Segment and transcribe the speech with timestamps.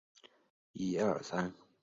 [0.73, 1.53] 父亲浦璇。